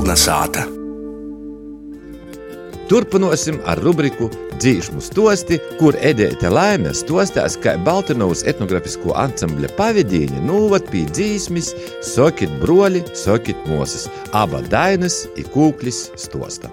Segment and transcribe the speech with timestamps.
[0.00, 0.62] Kolnesāta.
[2.88, 10.88] Turpināsim ar rubriku Dzīsmu stosti, kur Edēte Laime stostās, kā Baltinovas etnografisko ansambļa pavadīņa nūvat
[10.88, 11.68] pie dzīsmis
[12.14, 16.72] Sokit broļi, Sokit mosas, aba dainas i kūklis stosta.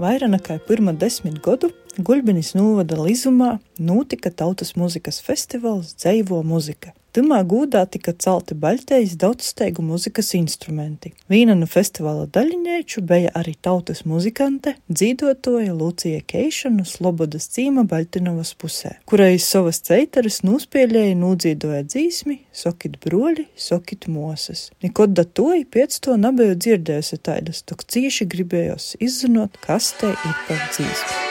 [0.00, 6.96] Vairāk nekā pirmā desmit gadu Guļbinis novada Lizumā notika tautas muzikas festivāls Dzeivo muzika.
[7.14, 11.12] Tamā gūdā tika celti baļķejas daudzsteigu muzikas instrumenti.
[11.30, 18.50] Viena no festivāla daļiņēču bija arī tautas muzikante, dzīvotoja Lucija Keiša no Slobodas cīma Baļtinovas
[18.58, 24.72] pusē, kurai savas ceitaras nospēlēja nūdzīdoja dzīsmi Sokit broļi, Sokit mosas.
[24.82, 30.10] Nikod da to i pēc to nebiju dzirdējusi taidas, tok cīši gribējos izzinot, kas te
[30.10, 31.22] ir par dzīsmi.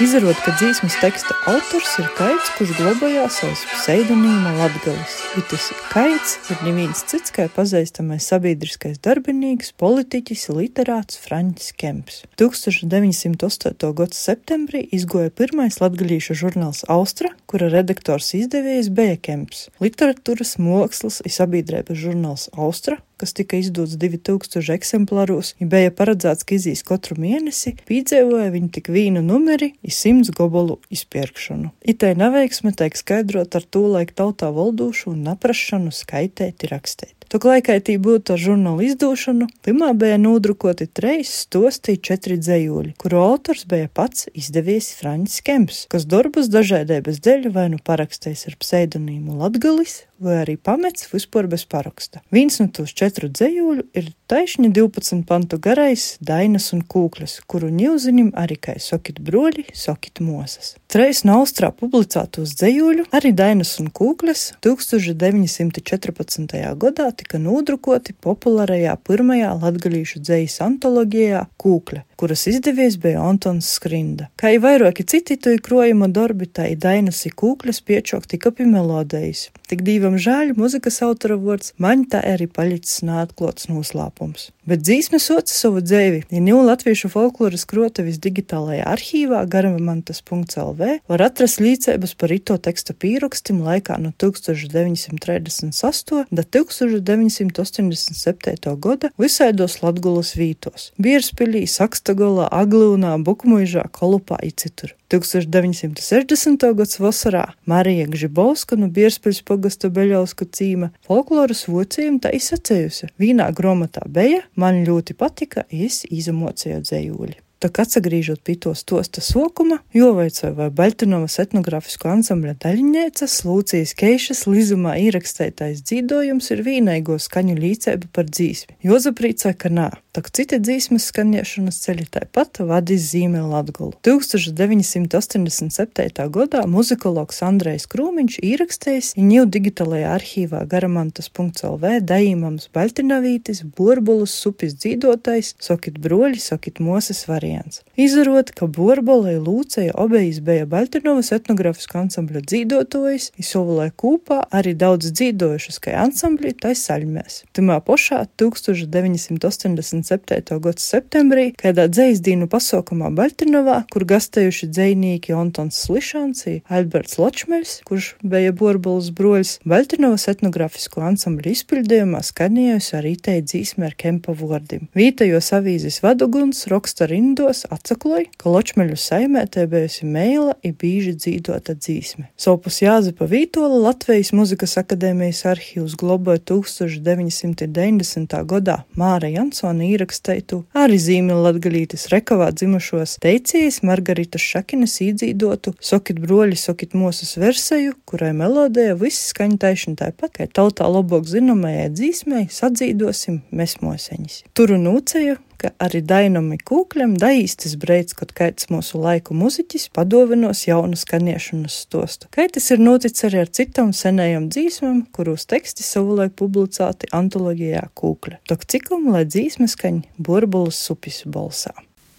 [0.00, 5.18] Izrod, ka dzīsmas teksta autors ir kaits, kurš glabājās aiz pseidonīma Latgalis.
[5.36, 12.22] Itis kaits ir neviens cits, kā pazīstamais sabiedriskais darbinīgs, politiķis, literāts Franķis Kemps.
[12.40, 13.92] 1908.
[14.00, 19.66] gada septembrī izgoja pirmais latgalīšu žurnāls Austra, kura redaktors izdevējs bija Kemps.
[19.84, 26.56] Literatūras, mākslas un sabiedrības žurnāls Austra kas tika izdots 2000 eksemplāros, ja bija paredzēts, ka
[26.56, 31.72] izīs katru mēnesi, piedzīvoja viņa tik vīnu numeri i simts gobolu izpirkšanu.
[31.84, 37.19] Itai neveiksme tiek skaidrot ar to laiku tautā valdošu un naprašanu skaitēt, rakstēt.
[37.30, 43.86] Tī būtu ar žurnālu izdošanu, pirmā bija nodrukoti treis stosti četri dzējuļi, kuru autors bija
[43.86, 50.40] pats izdevies Francis Kemps, kas darbus dažādības dēļ vai nu parakstējis ar pseidonīmu Latgalis, vai
[50.42, 52.18] arī pamets vispār bez paraksta.
[52.34, 58.34] Viens no tos četru dzējuļu ir taisni 12 pantu garais Dainas un Kūklis, kuru ņūziņam
[58.34, 60.79] arī kā sokit broļi, sokit mosas.
[60.90, 66.56] Treis no Austrā publicētos dzējuļu, arī Dainas un Kūklis 1914.
[66.82, 74.26] gadā tika nodrukoti populārajā pirmajā latgalīšu dzējas antoloģijā Kūkļa, kuras izdevies bija Antons Skrinda.
[74.36, 79.46] Kā jau vairāki citi to krojuma darbi, tā ir Dainas Kūkļas piečok tika pie melodijas.
[79.70, 84.50] Tik divam žēl, muzikas autora vārds man tā arī palicis neatklāts noslēpums.
[84.68, 91.60] Bet dzīsme soca savu dzēvi, ja ņūl latviešu folkloras krotavis digitālajā arhīvā garamantas.lv var atrast
[91.64, 96.24] līdzības par ito teksta pīrakstim laikā no 1938.
[96.28, 98.76] da 1987.
[98.84, 101.64] gada visaidos Latgulas vītos- Bierspilī,
[102.10, 104.96] Sakstagolā, Aglūnā, Bukmuižā, Kolupā i citur.
[105.14, 106.64] 1960.
[106.74, 113.12] gads vasarā Marija Gžibovska no Bierspils pogasta Beļausku cīma folkloras vocījuma tā izsacējusi.
[113.14, 117.38] Vīnā gromotā beja, man ļoti patika, es izamocēju dzējuļi.
[117.60, 124.94] Tak atsagrīžot pie to stosta sokuma, jovaicoja vai Baļtinovas etnogrāfisko ansambļa daļņēcas Lūcijas Keišas līzumā
[124.96, 128.80] ierakstētais dzīdojums ir vīnaigo skaņu līdzēba par dzīsmi.
[128.80, 133.92] Jozaprīcoja, ka nā, tak citi dzīsmes skaņiešanas ceļi tāpat vadīs zīmē Latgulu.
[134.08, 136.24] 1987.
[136.32, 146.00] gadā muzikologs Andrejs Krūmiņš ierakstējis ņū digitalajā arhīvā garamantas.lv dajīmams Baļtinavītis, Borbulus, supis dzīdotais, sokit
[146.00, 147.82] broļi, sokit moses variants variants.
[147.96, 155.78] Izarot, ka Borbolē Lūceja obejas bija Baļtinovas etnogrāfiskā ansambļa dzīdotojas, izsolē kūpā arī daudz dzīdojušas,
[155.82, 157.42] kā ansambļi, tai saļmēs.
[157.56, 160.60] Timā pošā 1987.
[160.64, 168.52] gada septembrī, kādā dzēsdīnu pasaukumā Baļtinovā, kur gastējuši dzējnieki Antons Slišanci, Alberts Ločmeļs, kurš bija
[168.56, 174.82] Borbolas broļs, Baļtinovas etnogrāfisko ansambļu izpildījumā skanējusi arī te dzīsme ar kempa vārdim.
[174.96, 181.14] Vītajos avīzes vaduguns, Rokstar Indu gados atsakloja, ka Ločmeļu saimē te bijusi mēla i bīži
[181.16, 182.26] dzīdota dzīsme.
[182.36, 188.36] Sopus Jāzepa Vītola Latvijas muzikas akadēmijas arhīvs globoja 1990.
[188.52, 196.60] gadā Māra Jansona īraksteitu arī zīmi latgalītis rekavā dzimušos teicijas Margaritas Šakinas īdzīdotu Sokit broļi,
[196.60, 203.46] Sokit mosas versiju, kurai melodija viss skaņa taišana tāpat, kā tautā labāk zināmajai dzīsmei sadzīdosim
[203.48, 204.42] mēs moseņus.
[204.52, 210.98] Turu nūceju ka arī Dainam Kūkļam daīstis breids, kad kaits mūsu laiku muziķis padovinos jaunu
[210.98, 212.30] skaniešanas stostu.
[212.34, 218.40] Kaitis ir noticis arī ar citam senajam dzīsmam, kurus teksti savulaik publicēti antoloģijā Kūkļa.
[218.50, 221.74] Tok cikum, lai dzīsme skaņ burbulas supis balsā.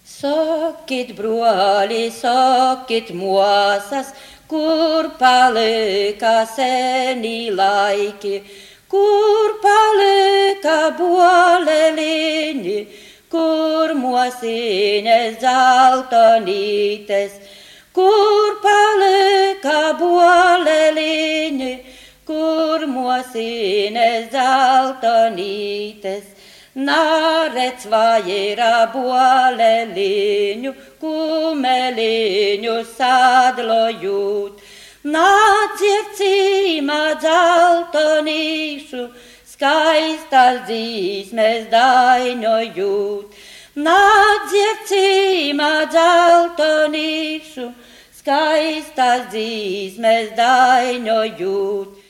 [0.05, 4.11] Sakit, broli, sakit, mosas,
[4.51, 8.41] kur palika seni laiki,
[8.91, 11.40] kur palika bolelini,
[14.21, 17.31] kur mosīnes zeltonītes,
[17.93, 21.71] kur palika boleliņi,
[22.25, 26.23] kur mosīnes zeltonītes.
[26.75, 30.71] Nārec vajira boleliņu,
[31.01, 34.61] kumeliņu sadlojūt.
[35.03, 39.07] Nāciet cīmā zeltonīšu,
[39.51, 43.49] skaistas dzīsmes dainojūt.
[43.71, 47.69] Nāciet cīmā zeltonīšu,
[48.17, 52.00] skaistas dzīsmes dainojūt.